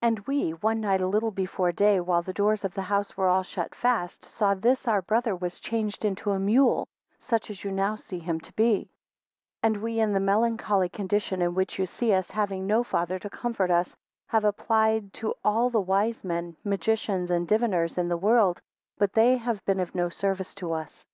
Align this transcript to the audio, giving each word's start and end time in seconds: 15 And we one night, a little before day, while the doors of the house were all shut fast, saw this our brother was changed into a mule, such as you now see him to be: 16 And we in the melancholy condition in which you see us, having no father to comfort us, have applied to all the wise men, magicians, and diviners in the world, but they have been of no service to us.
15 0.00 0.08
And 0.08 0.26
we 0.26 0.50
one 0.52 0.80
night, 0.80 1.02
a 1.02 1.06
little 1.06 1.30
before 1.30 1.70
day, 1.70 2.00
while 2.00 2.22
the 2.22 2.32
doors 2.32 2.64
of 2.64 2.72
the 2.72 2.80
house 2.80 3.18
were 3.18 3.28
all 3.28 3.42
shut 3.42 3.74
fast, 3.74 4.24
saw 4.24 4.54
this 4.54 4.88
our 4.88 5.02
brother 5.02 5.36
was 5.36 5.60
changed 5.60 6.06
into 6.06 6.30
a 6.30 6.38
mule, 6.38 6.88
such 7.18 7.50
as 7.50 7.64
you 7.64 7.70
now 7.70 7.94
see 7.94 8.18
him 8.18 8.40
to 8.40 8.52
be: 8.54 8.84
16 9.60 9.60
And 9.62 9.76
we 9.82 10.00
in 10.00 10.14
the 10.14 10.20
melancholy 10.20 10.88
condition 10.88 11.42
in 11.42 11.54
which 11.54 11.78
you 11.78 11.84
see 11.84 12.14
us, 12.14 12.30
having 12.30 12.66
no 12.66 12.82
father 12.82 13.18
to 13.18 13.28
comfort 13.28 13.70
us, 13.70 13.94
have 14.28 14.44
applied 14.46 15.12
to 15.20 15.34
all 15.44 15.68
the 15.68 15.82
wise 15.82 16.24
men, 16.24 16.56
magicians, 16.64 17.30
and 17.30 17.46
diviners 17.46 17.98
in 17.98 18.08
the 18.08 18.16
world, 18.16 18.62
but 18.96 19.12
they 19.12 19.36
have 19.36 19.62
been 19.66 19.80
of 19.80 19.94
no 19.94 20.08
service 20.08 20.54
to 20.54 20.72
us. 20.72 21.04